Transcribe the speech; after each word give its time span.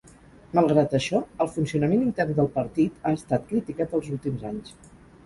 Malgrat 0.59 0.93
això, 0.99 1.19
el 1.45 1.51
funcionament 1.57 2.01
intern 2.05 2.33
del 2.39 2.49
partit 2.55 3.05
ha 3.07 3.13
estat 3.19 3.45
criticat 3.53 3.95
els 3.99 4.11
últims 4.17 4.49
anys. 4.55 4.75